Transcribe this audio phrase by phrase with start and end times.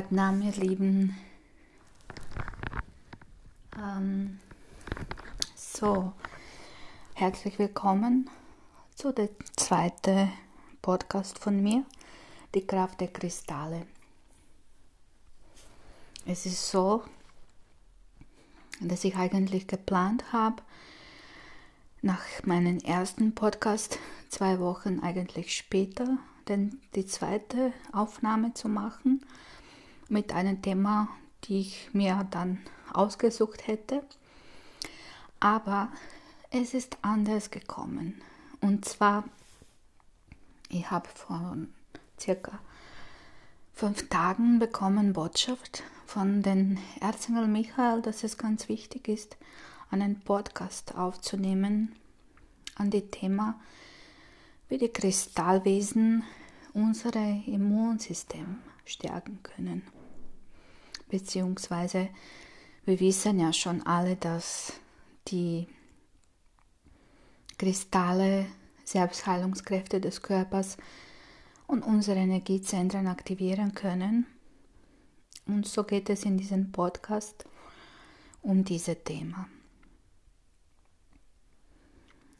[0.00, 1.14] Satnam, ihr Lieben.
[3.76, 4.40] Ähm,
[5.54, 6.14] so,
[7.12, 8.30] herzlich willkommen
[8.94, 10.32] zu der zweiten
[10.80, 11.84] Podcast von mir,
[12.54, 13.86] die Kraft der Kristalle.
[16.24, 17.04] Es ist so,
[18.80, 20.62] dass ich eigentlich geplant habe,
[22.00, 23.98] nach meinem ersten Podcast
[24.30, 26.16] zwei Wochen eigentlich später
[26.48, 29.20] denn die zweite Aufnahme zu machen
[30.10, 31.08] mit einem Thema,
[31.44, 32.58] die ich mir dann
[32.92, 34.02] ausgesucht hätte.
[35.38, 35.90] Aber
[36.50, 38.20] es ist anders gekommen.
[38.60, 39.24] Und zwar,
[40.68, 41.56] ich habe vor
[42.18, 42.58] circa
[43.72, 49.36] fünf Tagen bekommen Botschaft von den Erzengel Michael, dass es ganz wichtig ist,
[49.90, 51.94] einen Podcast aufzunehmen
[52.74, 53.58] an das Thema,
[54.68, 56.24] wie die Kristallwesen
[56.74, 59.82] unser Immunsystem stärken können.
[61.10, 62.08] Beziehungsweise
[62.84, 64.72] wir wissen ja schon alle, dass
[65.28, 65.68] die
[67.58, 68.46] Kristalle
[68.84, 70.76] Selbstheilungskräfte des Körpers
[71.66, 74.26] und unsere Energiezentren aktivieren können.
[75.46, 77.44] Und so geht es in diesem Podcast
[78.42, 79.48] um dieses Thema.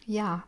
[0.07, 0.45] Ja,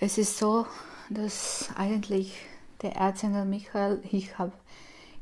[0.00, 0.66] es ist so,
[1.10, 2.34] dass eigentlich
[2.82, 4.52] der Erzengel Michael, ich habe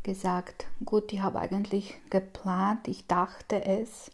[0.02, 4.10] gesagt, gut, ich habe eigentlich geplant, ich dachte es.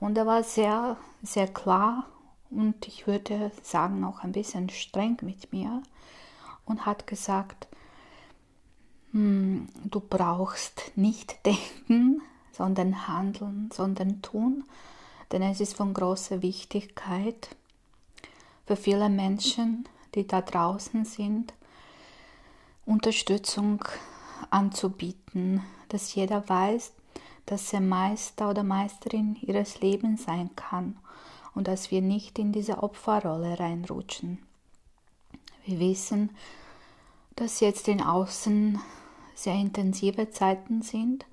[0.00, 2.06] Und er war sehr, sehr klar
[2.50, 5.82] und ich würde sagen auch ein bisschen streng mit mir
[6.64, 7.68] und hat gesagt,
[9.12, 14.64] hm, du brauchst nicht denken, sondern handeln, sondern tun,
[15.30, 17.48] denn es ist von großer Wichtigkeit
[18.66, 21.54] für viele Menschen, die da draußen sind,
[22.84, 23.84] Unterstützung
[24.52, 26.92] anzubieten, dass jeder weiß,
[27.46, 30.96] dass er Meister oder Meisterin ihres Lebens sein kann
[31.54, 34.38] und dass wir nicht in diese Opferrolle reinrutschen.
[35.64, 36.30] Wir wissen,
[37.36, 38.80] dass jetzt in Außen
[39.34, 41.26] sehr intensive Zeiten sind,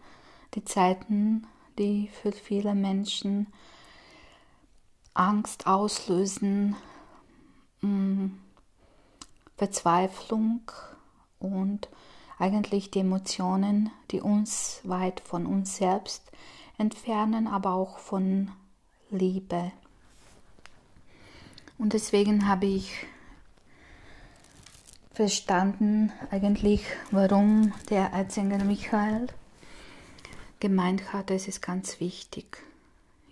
[0.56, 1.46] die Zeiten,
[1.78, 3.48] die für viele Menschen
[5.14, 6.76] Angst auslösen,
[7.82, 8.28] mm,
[9.58, 10.72] Verzweiflung,
[11.40, 11.90] und
[12.40, 16.24] eigentlich die Emotionen, die uns weit von uns selbst
[16.78, 18.52] entfernen, aber auch von
[19.12, 19.72] Liebe.
[21.78, 23.06] Und deswegen habe ich
[25.14, 29.28] verstanden eigentlich, warum der Erzengel Michael
[30.62, 32.64] gemeint hat, es ist ganz wichtig.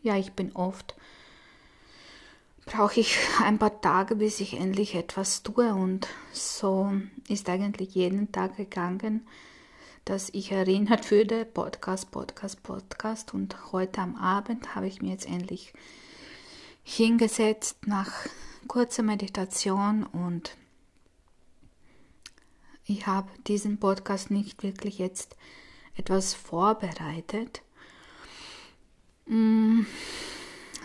[0.04, 0.97] Ja, ich bin oft
[2.68, 5.74] brauche ich ein paar Tage, bis ich endlich etwas tue.
[5.74, 6.92] Und so
[7.28, 9.26] ist eigentlich jeden Tag gegangen,
[10.06, 13.34] dass ich erinnert würde, Podcast, Podcast, Podcast.
[13.34, 15.74] Und heute am Abend habe ich mir jetzt endlich
[16.84, 18.12] hingesetzt nach
[18.68, 20.56] kurzer Meditation und
[22.86, 25.36] ich habe diesen Podcast nicht wirklich jetzt
[25.96, 27.62] etwas vorbereitet.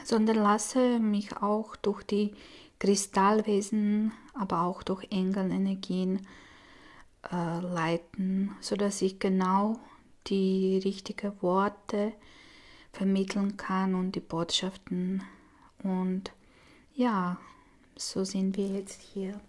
[0.05, 2.35] Sondern lasse mich auch durch die
[2.79, 6.27] Kristallwesen, aber auch durch Engelenergien
[7.31, 9.79] äh, leiten, sodass ich genau
[10.27, 12.13] die richtigen Worte
[12.93, 15.23] vermitteln kann und die Botschaften.
[15.83, 16.33] Und
[16.95, 17.39] ja,
[17.97, 19.41] so sind wir jetzt hier.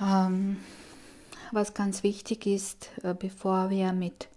[0.00, 0.58] Ähm,
[1.50, 4.28] was ganz wichtig ist, äh, bevor wir mit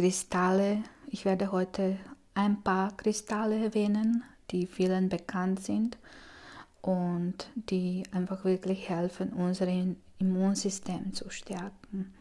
[0.00, 0.82] Kristalle.
[1.10, 1.98] Ich werde heute
[2.32, 5.98] ein paar Kristalle erwähnen, die vielen bekannt sind
[6.80, 9.68] und die einfach wirklich helfen, unser
[10.18, 12.14] Immunsystem zu stärken.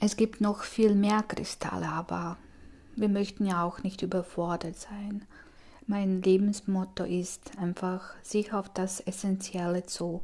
[0.00, 2.36] Es gibt noch viel mehr Kristalle, aber
[2.96, 5.24] wir möchten ja auch nicht überfordert sein.
[5.86, 10.20] Mein Lebensmotto ist einfach, sich auf das Essentielle zu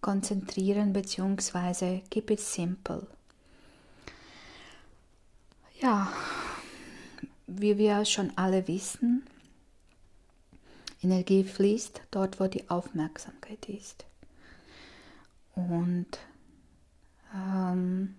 [0.00, 3.08] konzentrieren, beziehungsweise keep it simple.
[5.84, 6.10] Ja,
[7.46, 9.22] wie wir schon alle wissen,
[11.02, 14.06] Energie fließt dort, wo die Aufmerksamkeit ist.
[15.54, 16.06] Und
[17.34, 18.16] ähm,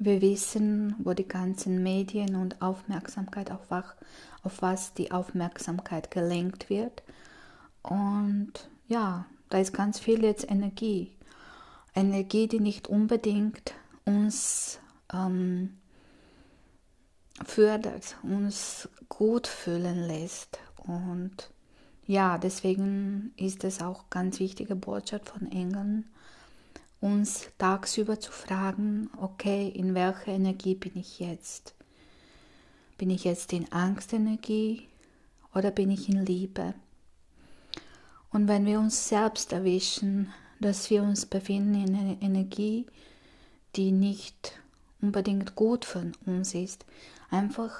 [0.00, 3.70] wir wissen, wo die ganzen Medien und Aufmerksamkeit auf,
[4.42, 7.04] auf was die Aufmerksamkeit gelenkt wird.
[7.84, 8.54] Und
[8.88, 11.12] ja, da ist ganz viel jetzt Energie.
[11.94, 13.72] Energie, die nicht unbedingt
[14.04, 14.80] uns
[15.12, 15.76] ähm,
[17.50, 20.58] fördert, uns gut fühlen lässt.
[20.76, 21.50] Und
[22.06, 26.04] ja, deswegen ist es auch ganz wichtige Botschaft von Engeln,
[27.00, 31.74] uns tagsüber zu fragen, okay, in welcher Energie bin ich jetzt?
[32.98, 34.88] Bin ich jetzt in Angstenergie
[35.54, 36.74] oder bin ich in Liebe?
[38.32, 42.86] Und wenn wir uns selbst erwischen, dass wir uns befinden in einer Energie,
[43.76, 44.52] die nicht
[45.00, 46.84] unbedingt gut für uns ist,
[47.30, 47.72] einfach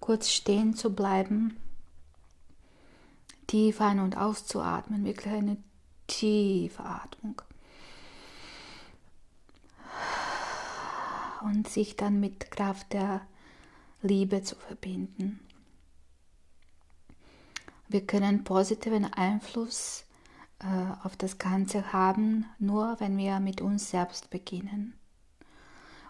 [0.00, 1.56] kurz stehen zu bleiben,
[3.46, 5.56] tief ein- und auszuatmen, wirklich eine
[6.06, 7.40] tiefe Atmung.
[11.42, 13.20] Und sich dann mit Kraft der
[14.02, 15.40] Liebe zu verbinden.
[17.88, 20.04] Wir können positiven Einfluss
[20.60, 24.94] äh, auf das Ganze haben, nur wenn wir mit uns selbst beginnen.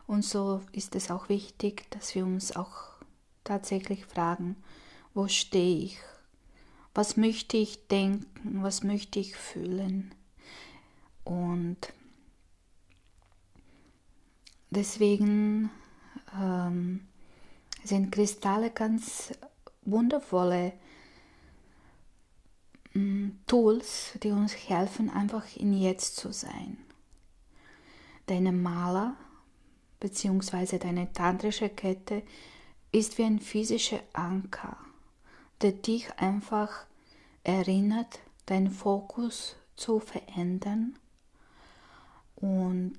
[0.06, 2.94] Und so ist es auch wichtig, dass wir uns auch
[3.42, 4.56] tatsächlich fragen,
[5.14, 5.98] wo stehe ich?
[6.94, 8.62] Was möchte ich denken?
[8.62, 10.14] Was möchte ich fühlen?
[11.24, 11.78] Und
[14.70, 15.70] deswegen
[16.38, 17.06] ähm,
[17.82, 19.32] sind Kristalle ganz
[19.82, 20.72] wundervolle
[22.92, 26.78] mm, Tools, die uns helfen, einfach in Jetzt zu sein.
[28.26, 29.16] Deine Maler
[30.04, 30.78] bzw.
[30.78, 32.22] deine tantrische Kette
[32.92, 34.76] ist wie ein physischer Anker,
[35.62, 36.84] der dich einfach
[37.42, 40.94] erinnert, deinen Fokus zu verändern
[42.36, 42.96] und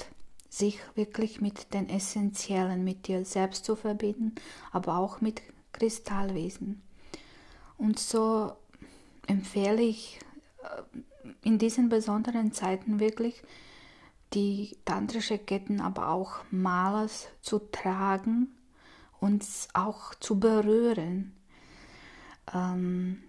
[0.49, 4.33] sich wirklich mit den Essentiellen, mit dir selbst zu verbinden,
[4.71, 5.43] aber auch mit
[5.73, 6.81] Kristallwesen.
[7.77, 8.53] Und so
[9.27, 10.17] empfehle ich
[10.63, 10.81] äh,
[11.43, 13.43] in diesen besonderen Zeiten wirklich
[14.35, 18.49] die tantrische Ketten, aber auch Malers zu tragen
[19.25, 21.33] uns auch zu berühren.
[22.53, 23.23] Ähm,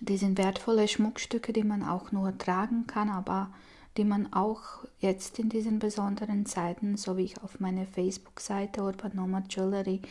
[0.00, 3.50] die sind wertvolle Schmuckstücke, die man auch nur tragen kann, aber
[3.96, 9.14] die man auch jetzt in diesen besonderen Zeiten, so wie ich auf meiner Facebook-Seite Urban
[9.14, 10.02] Nomad Jewelry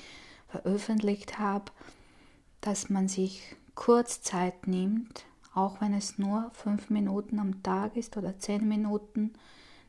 [0.47, 1.65] veröffentlicht habe,
[2.61, 8.17] dass man sich kurz Zeit nimmt, auch wenn es nur fünf Minuten am Tag ist
[8.17, 9.33] oder zehn Minuten,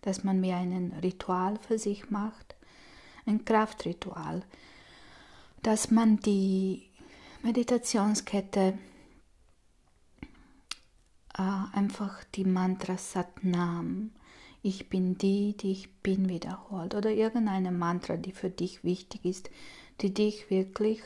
[0.02, 2.56] dass man mir ein Ritual für sich macht,
[3.26, 4.43] ein Kraftritual,
[5.62, 6.90] dass man die
[7.43, 8.78] Meditationskette
[11.38, 14.11] äh, einfach die Mantra Satnam,
[14.62, 19.50] ich bin die, die ich bin, wiederholt oder irgendeine Mantra, die für dich wichtig ist,
[20.00, 21.02] die dich wirklich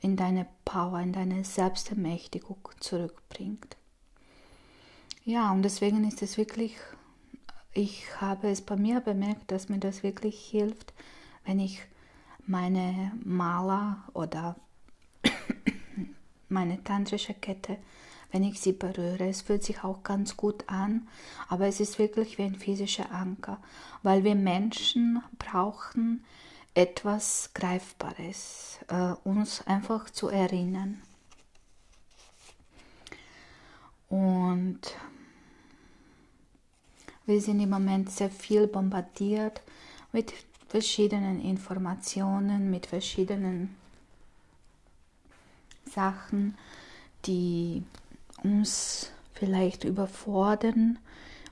[0.00, 3.76] in deine Power, in deine Selbstermächtigung zurückbringt.
[5.28, 6.74] Ja, und deswegen ist es wirklich,
[7.74, 10.94] ich habe es bei mir bemerkt, dass mir das wirklich hilft,
[11.44, 11.82] wenn ich
[12.46, 14.56] meine Maler oder
[16.48, 17.76] meine tantrische Kette,
[18.32, 19.28] wenn ich sie berühre.
[19.28, 21.06] Es fühlt sich auch ganz gut an,
[21.50, 23.60] aber es ist wirklich wie ein physischer Anker,
[24.02, 26.24] weil wir Menschen brauchen
[26.72, 31.02] etwas Greifbares, äh, uns einfach zu erinnern.
[34.08, 34.96] Und
[37.28, 39.60] wir sind im Moment sehr viel bombardiert
[40.12, 40.32] mit
[40.66, 43.76] verschiedenen Informationen, mit verschiedenen
[45.84, 46.56] Sachen,
[47.26, 47.82] die
[48.42, 50.98] uns vielleicht überfordern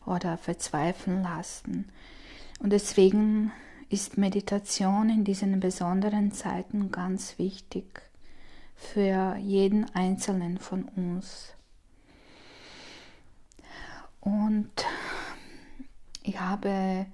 [0.07, 1.91] oder verzweifeln lassen.
[2.59, 3.53] Und deswegen
[3.91, 8.01] ist Meditation in diesen besonderen Zeiten ganz wichtig
[8.77, 11.53] für jeden Einzelnen von uns.
[14.23, 14.86] Und
[16.27, 17.07] ich habe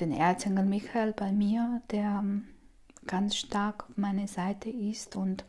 [0.00, 2.44] den Erzengel Michael bei mir, der ähm,
[3.06, 5.44] ganz stark auf meiner Seite ist und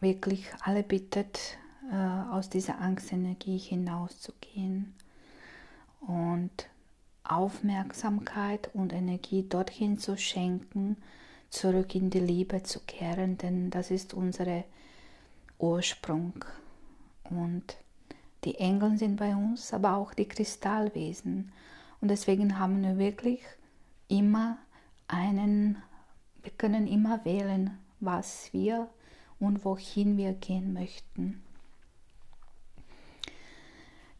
[0.00, 1.58] wirklich alle bittet,
[1.90, 1.96] äh,
[2.30, 4.94] aus dieser Angstenergie hinauszugehen
[6.00, 6.68] und
[7.24, 10.96] Aufmerksamkeit und Energie dorthin zu schenken,
[11.50, 14.64] zurück in die Liebe zu kehren, denn das ist unser
[15.58, 16.44] Ursprung.
[17.24, 17.76] Und
[18.44, 21.52] die Engel sind bei uns, aber auch die Kristallwesen.
[22.00, 23.42] Und deswegen haben wir wirklich
[24.08, 24.58] immer
[25.08, 25.82] einen,
[26.42, 28.88] wir können immer wählen, was wir
[29.40, 31.42] und wohin wir gehen möchten.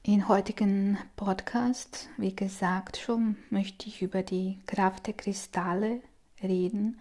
[0.02, 6.00] In heutigen Podcast, wie gesagt schon, möchte ich über die Kraft der Kristalle
[6.42, 6.98] reden,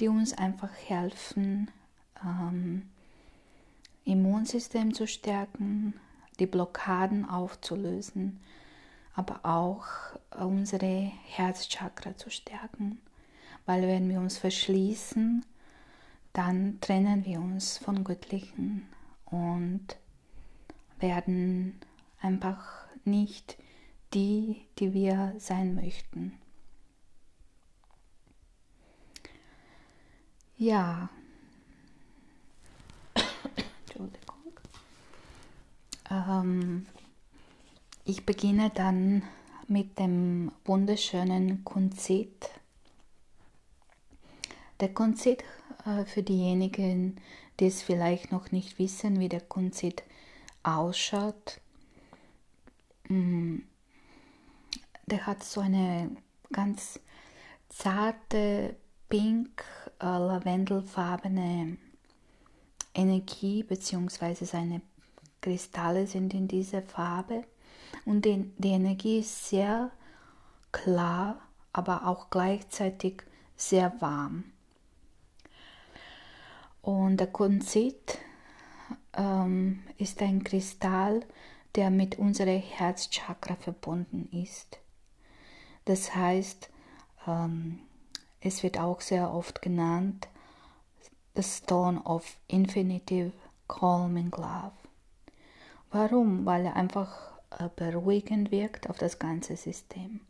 [0.00, 1.70] die uns einfach helfen,
[2.24, 2.88] ähm,
[4.04, 5.94] Immunsystem zu stärken,
[6.38, 8.40] die Blockaden aufzulösen,
[9.14, 9.86] aber auch
[10.38, 13.00] unsere Herzchakra zu stärken.
[13.64, 15.44] Weil wenn wir uns verschließen,
[16.32, 18.86] dann trennen wir uns von Göttlichen
[19.24, 19.96] und
[20.98, 21.80] werden
[22.20, 23.56] einfach nicht
[24.14, 26.38] die, die wir sein möchten.
[30.58, 31.10] Ja.
[33.86, 34.25] Entschuldigung.
[36.10, 36.86] Ähm,
[38.04, 39.22] ich beginne dann
[39.68, 42.50] mit dem wunderschönen Konzert.
[44.80, 45.42] Der Konzert,
[45.84, 47.16] äh, für diejenigen,
[47.58, 50.04] die es vielleicht noch nicht wissen, wie der Konzert
[50.62, 51.60] ausschaut,
[53.08, 53.58] mm,
[55.06, 56.10] der hat so eine
[56.52, 57.00] ganz
[57.68, 58.76] zarte,
[59.08, 59.64] pink,
[60.00, 61.76] äh, lavendelfarbene
[62.94, 64.80] Energie, beziehungsweise seine
[65.40, 67.44] Kristalle sind in dieser Farbe.
[68.04, 69.90] Und die, die Energie ist sehr
[70.72, 71.40] klar,
[71.72, 73.22] aber auch gleichzeitig
[73.56, 74.44] sehr warm.
[76.82, 78.18] Und der Konzit
[79.14, 81.24] ähm, ist ein Kristall,
[81.74, 84.78] der mit unserem Herzchakra verbunden ist.
[85.84, 86.70] Das heißt,
[87.26, 87.80] ähm,
[88.40, 90.28] es wird auch sehr oft genannt,
[91.34, 93.32] the Stone of Infinitive
[93.68, 94.85] Calming Love.
[95.90, 96.44] Warum?
[96.44, 100.20] Weil er einfach äh, beruhigend wirkt auf das ganze System.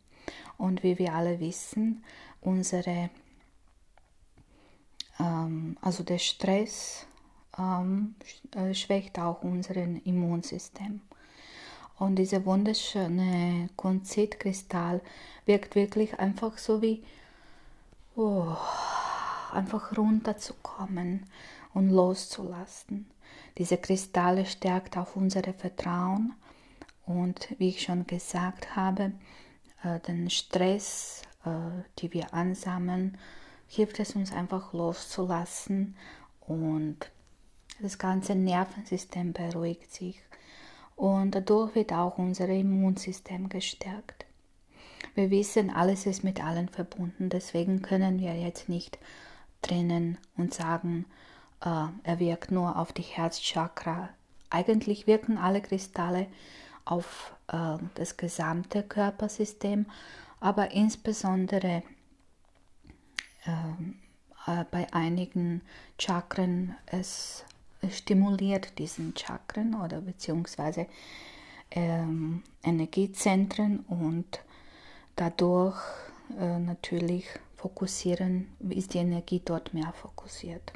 [0.57, 2.03] Und wie wir alle wissen,
[2.41, 3.09] unsere,
[5.19, 7.07] ähm, also der Stress
[7.57, 8.15] ähm,
[8.55, 11.01] äh, schwächt auch unser Immunsystem.
[11.97, 15.01] Und dieser wunderschöne Konzitkristall
[15.45, 17.03] wirkt wirklich einfach so wie
[18.15, 18.55] oh,
[19.51, 21.25] einfach runterzukommen
[21.73, 23.09] und loszulassen.
[23.57, 26.33] Diese Kristalle stärkt auch unser Vertrauen.
[27.05, 29.13] Und wie ich schon gesagt habe,
[29.83, 31.49] äh, den Stress, äh,
[31.99, 33.17] die wir ansammeln,
[33.67, 35.95] hilft es uns einfach loszulassen.
[36.41, 36.97] Und
[37.81, 40.21] das ganze Nervensystem beruhigt sich.
[40.95, 44.25] Und dadurch wird auch unser Immunsystem gestärkt.
[45.13, 48.97] Wir wissen, alles ist mit allen verbunden, deswegen können wir jetzt nicht
[49.61, 51.05] trennen und sagen,
[51.59, 54.09] er wirkt nur auf die Herzchakra.
[54.49, 56.27] Eigentlich wirken alle Kristalle
[56.85, 59.85] auf äh, das gesamte Körpersystem,
[60.39, 61.83] aber insbesondere
[63.45, 63.51] äh,
[64.47, 65.61] äh, bei einigen
[65.99, 67.43] Chakren es
[67.91, 70.87] stimuliert diesen Chakren oder beziehungsweise
[71.71, 74.41] ähm, Energiezentren und
[75.15, 75.77] dadurch
[76.39, 80.73] äh, natürlich fokussieren, ist die Energie dort mehr fokussiert.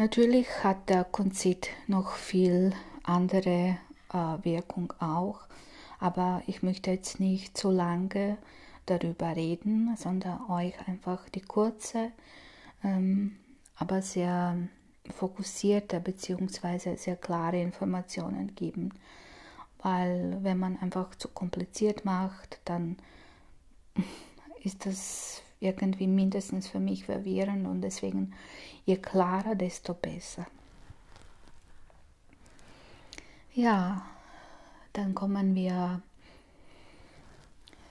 [0.00, 3.76] Natürlich hat der Konzit noch viel andere
[4.10, 5.40] äh, Wirkung auch,
[5.98, 8.38] aber ich möchte jetzt nicht zu lange
[8.86, 12.12] darüber reden, sondern euch einfach die kurze,
[12.82, 13.36] ähm,
[13.76, 14.56] aber sehr
[15.10, 16.96] fokussierte bzw.
[16.96, 18.94] sehr klare Informationen geben.
[19.82, 22.96] Weil wenn man einfach zu kompliziert macht, dann
[24.64, 28.34] ist das irgendwie mindestens für mich verwirrend und deswegen
[28.86, 30.46] je klarer, desto besser.
[33.52, 34.06] Ja,
[34.92, 36.00] dann kommen wir.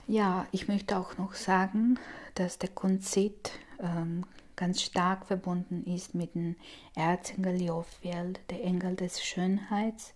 [0.06, 1.98] Ja, ich möchte auch noch sagen,
[2.34, 4.24] dass der Konzit ähm,
[4.56, 6.56] ganz stark verbunden ist mit dem
[6.96, 10.14] Erzengel Jophiel, der Engel des Schönheits,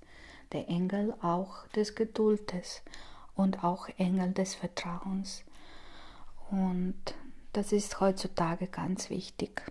[0.52, 2.82] der Engel auch des Geduldes
[3.36, 5.44] und auch Engel des Vertrauens.
[6.50, 7.14] Und
[7.56, 9.62] das ist heutzutage ganz wichtig.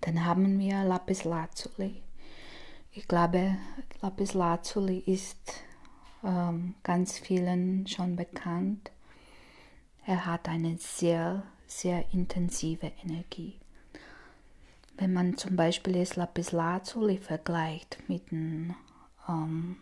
[0.00, 2.02] Dann haben wir Lapis Lazuli.
[2.92, 3.56] Ich glaube,
[4.02, 5.62] Lapis Lazuli ist
[6.24, 8.90] ähm, ganz vielen schon bekannt.
[10.06, 13.60] Er hat eine sehr, sehr intensive Energie.
[14.96, 18.74] Wenn man zum Beispiel das Lapis Lazuli vergleicht mit dem,
[19.28, 19.76] ähm,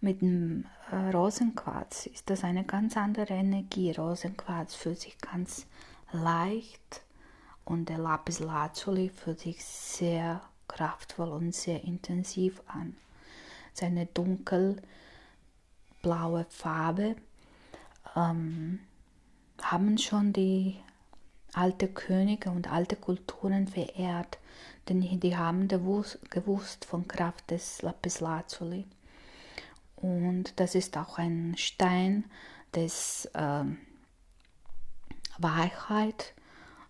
[0.00, 3.92] mit dem äh, Rosenquarz, ist das eine ganz andere Energie.
[3.92, 5.66] Rosenquarz fühlt sich ganz
[6.12, 7.02] leicht
[7.64, 12.96] und der Lapis Lazuli fühlt sich sehr kraftvoll und sehr intensiv an.
[13.74, 14.84] Seine dunkelblaue
[16.48, 17.16] Farbe
[18.16, 18.80] ähm,
[19.62, 20.76] haben schon die
[21.52, 24.38] alte Könige und alte Kulturen verehrt,
[24.88, 28.86] denn die haben gewusst von Kraft des Lapislazuli.
[30.00, 32.24] Und das ist auch ein Stein
[32.74, 33.64] des äh,
[35.38, 36.34] Wahrheit,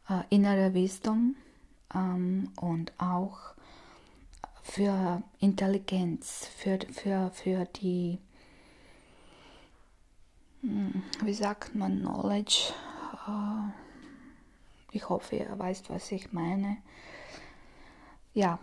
[0.08, 1.36] äh, innerer Wisdom
[1.94, 3.54] ähm, und auch
[4.62, 8.18] für Intelligenz, für, für, für die,
[10.62, 12.72] hm, wie sagt man, Knowledge.
[13.26, 13.72] Äh,
[14.92, 16.76] ich hoffe, ihr weißt, was ich meine.
[18.34, 18.60] Ja,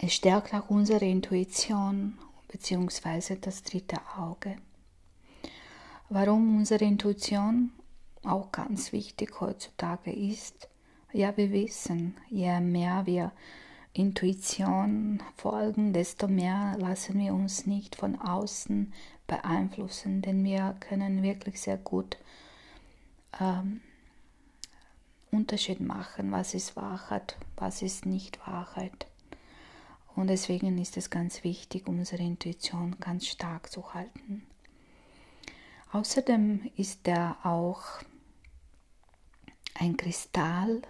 [0.00, 2.16] Es stärkt auch unsere Intuition
[2.52, 3.36] bzw.
[3.40, 4.56] das dritte Auge.
[6.08, 7.72] Warum unsere Intuition
[8.22, 10.68] auch ganz wichtig heutzutage ist,
[11.12, 13.32] ja, wir wissen, je mehr wir
[13.92, 18.92] Intuition folgen, desto mehr lassen wir uns nicht von außen
[19.26, 22.18] beeinflussen, denn wir können wirklich sehr gut
[23.40, 23.80] ähm,
[25.32, 29.08] Unterschied machen, was ist Wahrheit, was ist nicht Wahrheit.
[30.18, 34.44] Und deswegen ist es ganz wichtig, unsere Intuition ganz stark zu halten.
[35.92, 37.84] Außerdem ist er auch
[39.74, 40.82] ein Kristall,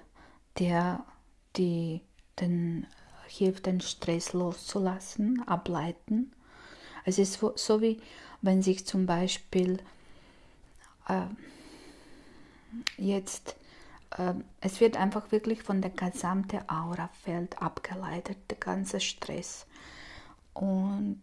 [0.58, 1.04] der
[1.56, 2.00] die,
[2.40, 2.86] den,
[3.26, 6.32] hilft, den Stress loszulassen, ableiten.
[7.04, 8.00] Es ist so, so wie
[8.40, 9.78] wenn sich zum Beispiel
[11.06, 11.26] äh,
[12.96, 13.56] jetzt,
[14.60, 19.66] es wird einfach wirklich von der gesamten Aurafeld abgeleitet, der ganze Stress.
[20.54, 21.20] Und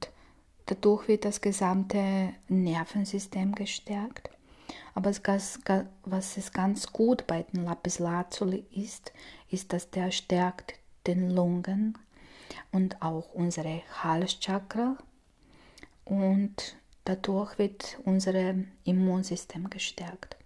[0.66, 4.30] dadurch wird das gesamte Nervensystem gestärkt.
[4.94, 9.12] Aber was es ganz gut bei den Lapis Lazuli ist,
[9.50, 10.75] ist, dass der stärkt
[11.06, 11.98] den Lungen
[12.72, 14.98] und auch unsere Halschakra
[16.06, 20.38] und dadurch wird unser Immunsystem gestärkt.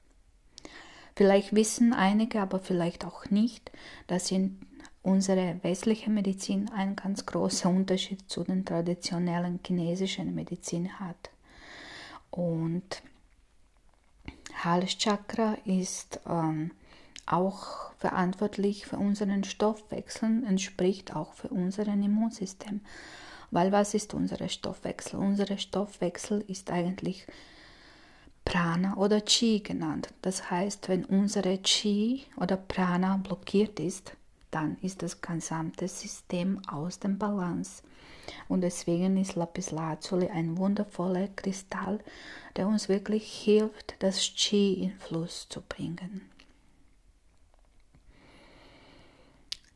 [1.20, 3.74] Vielleicht wissen einige, aber vielleicht auch nicht,
[4.08, 4.58] dass in
[5.04, 11.30] unsere westliche Medizin ein ganz großer Unterschied zu den traditionellen chinesischen Medizin hat.
[12.32, 13.02] Und
[14.64, 16.72] Halschakra ist ähm,
[17.26, 22.80] auch verantwortlich für unseren Stoffwechsel, entspricht auch für unser Immunsystem.
[23.52, 25.20] Weil was ist unser Stoffwechsel?
[25.20, 27.28] Unser Stoffwechsel ist eigentlich
[28.50, 30.12] Prana oder Chi genannt.
[30.24, 34.14] Das heißt, wenn unsere Chi oder Prana blockiert ist,
[34.50, 37.84] dann ist das gesamte System aus dem Balance.
[38.48, 42.00] Und deswegen ist Lapis Lazuli ein wundervoller Kristall,
[42.56, 46.28] der uns wirklich hilft, das Qi in Fluss zu bringen.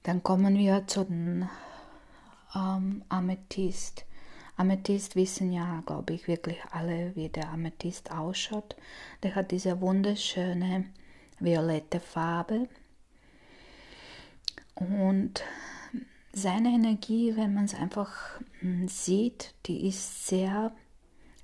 [0.02, 1.48] Dann kommen wir zu den
[2.56, 4.06] ähm, Amethyst.
[4.56, 8.76] Amethyst wissen ja, glaube ich, wirklich alle, wie der Amethyst ausschaut.
[9.24, 10.86] Der hat diese wunderschöne
[11.40, 12.68] violette Farbe.
[14.76, 15.44] Und
[16.32, 20.72] seine Energie, wenn man es einfach hm, sieht, die ist sehr,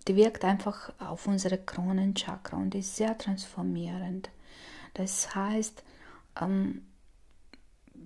[0.08, 4.30] die wirkt einfach auf unsere Kronenchakra und ist sehr transformierend.
[4.95, 5.84] Das heißt,
[6.41, 6.84] ähm,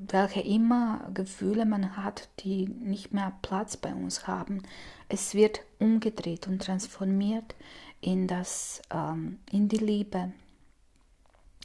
[0.08, 4.64] welche immer Gefühle man hat, die nicht mehr Platz bei uns haben,
[5.10, 7.56] es wird umgedreht und transformiert
[8.02, 10.32] in das, ähm, in die Liebe.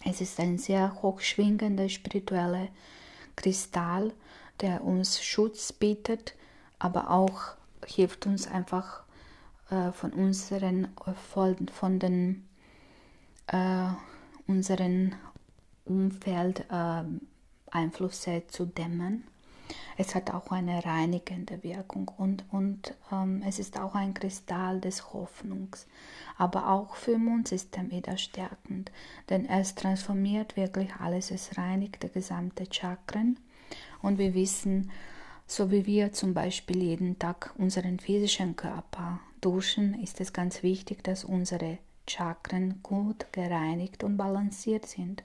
[0.05, 2.69] Es ist ein sehr hochschwingender spiritueller
[3.37, 4.13] Kristall,
[4.61, 6.35] der uns Schutz bietet,
[6.79, 9.03] aber auch hilft uns einfach
[9.71, 10.89] äh, von unseren
[11.29, 12.49] von, den
[13.49, 13.89] äh,
[14.47, 15.15] unseren
[15.85, 17.03] Umfeld äh,
[17.73, 19.25] Einflüsse zu dämmen.
[19.97, 25.13] Es hat auch eine reinigende Wirkung und, und ähm, es ist auch ein Kristall des
[25.13, 25.87] Hoffnungs,
[26.37, 28.91] aber auch für Immunsystem wieder stärkend,
[29.29, 33.39] denn es transformiert wirklich alles, es reinigt die gesamte Chakren
[34.01, 34.91] und wir wissen,
[35.47, 41.03] so wie wir zum Beispiel jeden Tag unseren physischen Körper duschen, ist es ganz wichtig,
[41.03, 45.23] dass unsere Chakren gut gereinigt und balanciert sind.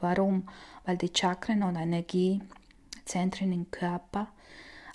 [0.00, 0.48] Warum?
[0.84, 4.28] Weil die Chakren und Energiezentren im Körper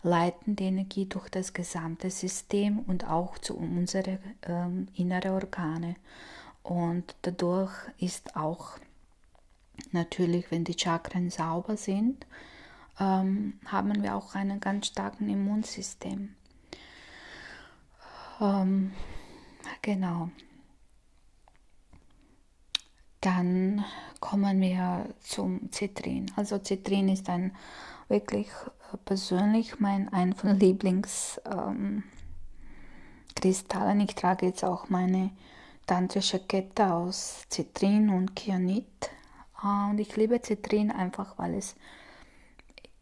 [0.04, 5.96] leiten die Energie durch das gesamte System und auch zu unseren ähm, inneren Organe.
[6.64, 8.78] Und dadurch ist auch
[9.92, 12.26] natürlich, wenn die Chakren sauber sind,
[13.00, 16.36] ähm, haben wir auch einen ganz starken Immunsystem.
[18.40, 18.92] Ähm,
[19.82, 20.30] genau.
[23.22, 23.86] Dann
[24.20, 26.32] kommen wir zum Zitrin.
[26.36, 27.56] Also Zitrin ist ein
[28.08, 32.04] wirklich äh, persönlich mein ein von Lieblingskristallen.
[34.00, 35.30] Ähm, ich trage jetzt auch meine
[35.86, 39.12] tantrische Kette aus Zitrin und Kyanit.
[39.64, 41.76] Äh, und ich liebe Zitrin einfach, weil es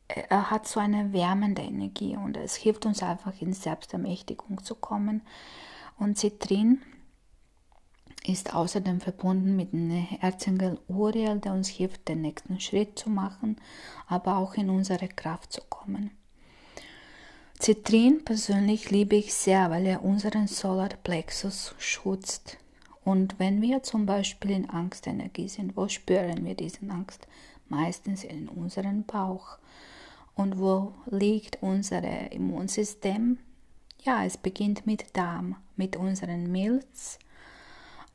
[0.10, 5.21] er hat so eine wärmende Energie und es hilft uns einfach in Selbstermächtigung zu kommen.
[5.97, 6.82] Und Zitrin
[8.25, 13.58] ist außerdem verbunden mit dem Erzengel Uriel, der uns hilft, den nächsten Schritt zu machen,
[14.08, 16.12] aber auch in unsere Kraft zu kommen.
[17.58, 22.58] Zitrin persönlich liebe ich sehr, weil er unseren Solarplexus schützt.
[23.03, 27.27] Und wenn wir zum Beispiel in Angstenergie sind, wo spüren wir diese Angst?
[27.67, 29.58] Meistens in unserem Bauch.
[30.36, 33.39] Und wo liegt unser Immunsystem?
[34.03, 37.19] Ja, es beginnt mit Darm, mit unserem Milz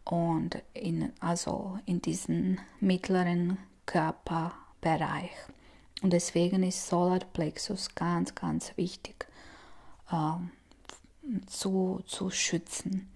[0.05, 5.31] und in, also in diesem mittleren Körperbereich.
[6.03, 9.27] Und deswegen ist Solarplexus ganz, ganz wichtig
[10.11, 13.09] äh, zu, zu schützen.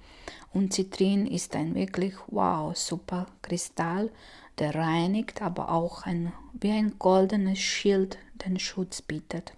[0.52, 4.10] Und Zitrin ist ein wirklich wow, super Kristall,
[4.58, 9.52] der reinigt, aber auch ein, wie ein goldenes Schild den Schutz bietet.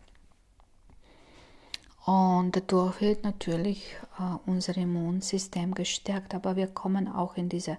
[2.06, 7.76] Und dadurch wird natürlich äh, unser Immunsystem gestärkt, aber wir kommen auch in diese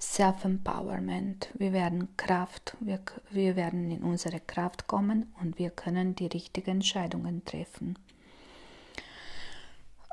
[0.00, 1.50] Self-Empowerment.
[1.54, 6.70] Wir werden Kraft, wir, wir werden in unsere Kraft kommen und wir können die richtigen
[6.70, 7.98] Entscheidungen treffen.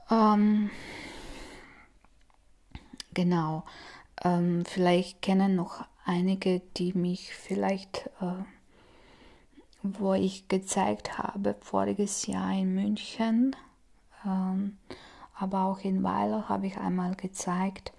[0.10, 0.70] Ähm,
[3.14, 3.66] genau.
[4.24, 8.44] Ähm, vielleicht kennen noch einige, die mich vielleicht, äh,
[9.84, 13.56] wo ich gezeigt habe, voriges Jahr in München,
[14.26, 14.78] ähm,
[15.36, 17.92] aber auch in Weiler habe ich einmal gezeigt,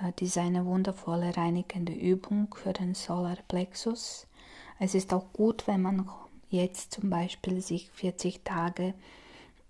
[0.00, 4.28] äh, diese eine wundervolle reinigende Übung für den Solarplexus.
[4.78, 6.08] Es ist auch gut, wenn man
[6.50, 8.94] jetzt zum Beispiel sich 40 Tage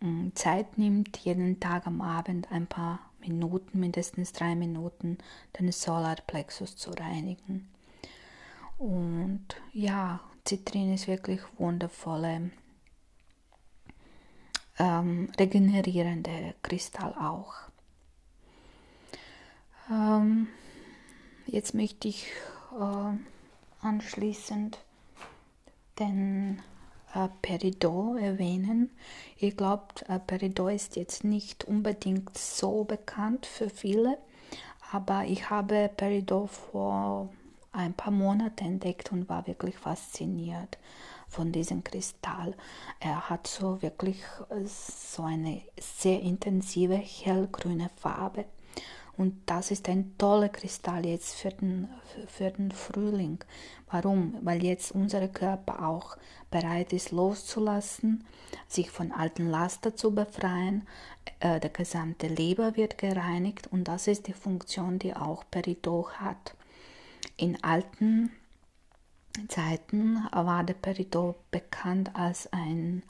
[0.00, 5.16] hm, Zeit nimmt, jeden Tag am Abend ein paar Minuten, mindestens drei Minuten,
[5.58, 7.68] den Solarplexus zu reinigen.
[8.76, 12.50] Und ja, Zitrin ist wirklich wundervolle,
[14.78, 17.52] ähm, regenerierende Kristall auch.
[19.90, 20.48] Ähm,
[21.44, 22.28] jetzt möchte ich
[22.80, 24.78] äh, anschließend
[25.98, 26.62] den
[27.14, 28.96] äh, Peridot erwähnen.
[29.36, 34.16] Ich glaube, äh, Peridot ist jetzt nicht unbedingt so bekannt für viele,
[34.92, 37.28] aber ich habe Peridot vor
[37.72, 40.78] ein paar Monaten entdeckt und war wirklich fasziniert
[41.28, 42.54] von diesem Kristall.
[43.00, 48.46] Er hat so wirklich äh, so eine sehr intensive hellgrüne Farbe
[49.18, 51.88] und das ist ein toller Kristall jetzt für den,
[52.28, 53.40] für den Frühling.
[53.90, 54.38] Warum?
[54.42, 56.16] Weil jetzt unser Körper auch
[56.52, 58.24] bereit ist loszulassen,
[58.68, 60.86] sich von alten Laster zu befreien.
[61.40, 66.54] Äh, der gesamte Leber wird gereinigt und das ist die Funktion, die auch Peridot hat.
[67.38, 68.32] In alten
[69.46, 73.04] Zeiten war der Peridot bekannt als ein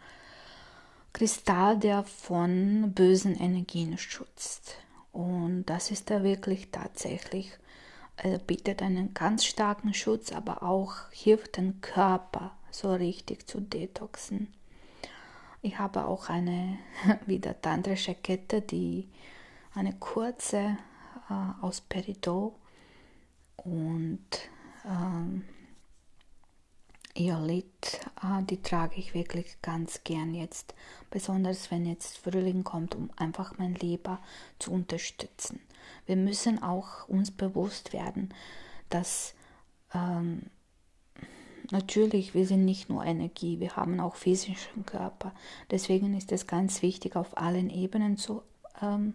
[1.15, 4.77] Kristall, der von bösen Energien schützt.
[5.13, 7.53] Und das ist da wirklich tatsächlich,
[8.19, 14.53] äh, bietet einen ganz starken Schutz, aber auch hilft den Körper so richtig zu detoxen.
[15.63, 16.77] Ich habe auch eine
[17.27, 19.09] wieder tantrische Kette, die
[19.75, 20.77] eine kurze
[21.31, 22.58] äh, aus Peridot
[23.65, 24.21] und
[24.85, 25.45] ähm,
[27.19, 30.75] Iolit, äh, die trage ich wirklich ganz gern jetzt,
[31.11, 34.21] besonders wenn jetzt Frühling kommt, um einfach mein Leber
[34.59, 35.61] zu unterstützen.
[36.07, 38.33] Wir müssen auch uns bewusst werden,
[38.89, 39.35] dass
[39.93, 40.43] ähm,
[41.71, 45.33] natürlich wir sind nicht nur Energie, wir haben auch physischen Körper.
[45.71, 48.43] Deswegen ist es ganz wichtig, auf allen Ebenen zu
[48.81, 49.15] ähm,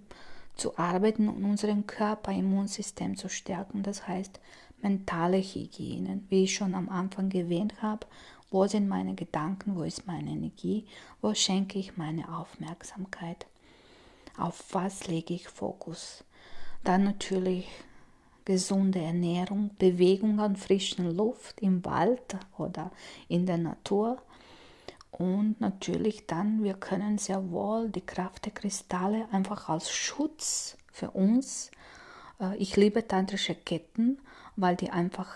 [0.56, 3.84] zu arbeiten und unseren Körper, Immunsystem zu stärken.
[3.84, 4.40] Das heißt,
[4.82, 8.06] mentale Hygiene, wie ich schon am Anfang erwähnt habe,
[8.52, 10.86] wo sind meine Gedanken, wo ist meine Energie,
[11.22, 13.48] wo schenke ich meine Aufmerksamkeit,
[14.38, 16.24] auf was lege ich Fokus.
[16.84, 17.68] Dann natürlich
[18.46, 22.92] gesunde Ernährung, Bewegung an frischen Luft im Wald oder
[23.28, 24.22] in der Natur.
[25.18, 31.12] Und natürlich dann, wir können sehr wohl die Kraft der Kristalle einfach als Schutz für
[31.12, 31.72] uns.
[32.40, 34.18] Äh, ich liebe tantrische Ketten
[34.56, 35.34] weil die einfach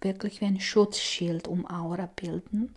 [0.00, 2.74] wirklich wie ein Schutzschild um Aura bilden.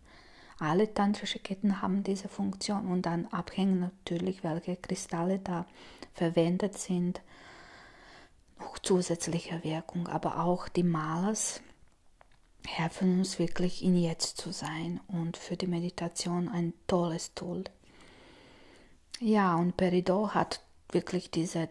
[0.60, 5.66] Alle tantrische Ketten haben diese Funktion und dann abhängen natürlich, welche Kristalle da
[6.14, 7.22] verwendet sind,
[8.82, 10.08] zusätzliche Wirkung.
[10.08, 11.62] Aber auch die Malers
[12.66, 17.64] helfen uns wirklich in Jetzt zu sein und für die Meditation ein tolles Tool.
[19.20, 21.70] Ja, und Peridot hat wirklich diese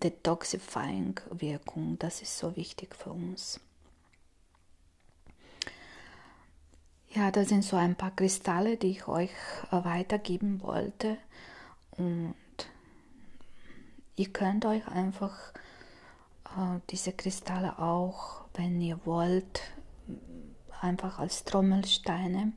[0.00, 1.98] Detoxifying Wirkung.
[1.98, 3.60] Das ist so wichtig für uns.
[7.14, 9.30] Ja, das sind so ein paar Kristalle, die ich euch
[9.70, 11.16] äh, weitergeben wollte.
[11.92, 12.34] Und
[14.16, 15.54] ihr könnt euch einfach
[16.90, 19.62] diese Kristalle auch, wenn ihr wollt,
[20.80, 22.52] einfach als Trommelsteine,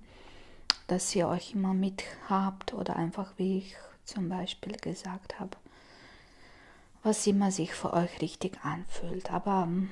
[0.88, 3.75] dass ihr euch immer mit habt oder einfach, wie ich
[4.06, 5.58] zum Beispiel gesagt habe,
[7.04, 9.32] was immer sich für euch richtig anfühlt.
[9.32, 9.89] Aber ähm,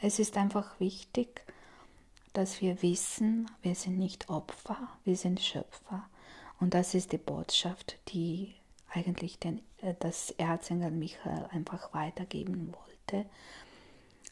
[0.00, 1.42] es ist einfach wichtig,
[2.32, 6.08] dass wir wissen, wir sind nicht Opfer, wir sind Schöpfer.
[6.60, 8.54] Und das ist die Botschaft, die
[8.90, 12.91] eigentlich den, äh, das Erzengel Michael einfach weitergeben wollte.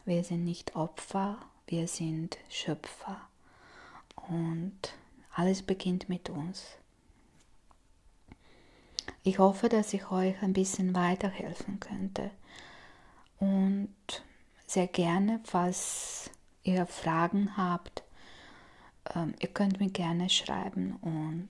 [0.05, 3.21] Wir sind nicht Opfer, wir sind Schöpfer.
[4.29, 4.95] Und
[5.35, 6.67] alles beginnt mit uns.
[9.23, 12.31] Ich hoffe, dass ich euch ein bisschen weiterhelfen könnte.
[13.39, 13.95] Und
[14.67, 16.31] sehr gerne, falls
[16.63, 18.03] ihr Fragen habt,
[19.15, 21.49] ähm, ihr könnt mir gerne schreiben und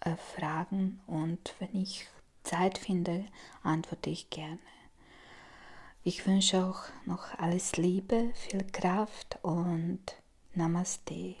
[0.00, 1.00] äh, fragen.
[1.06, 2.06] Und wenn ich
[2.44, 3.24] Zeit finde,
[3.62, 4.58] antworte ich gerne.
[6.04, 10.00] Ich wünsche auch noch alles Liebe, viel Kraft und
[10.52, 11.36] Namaste.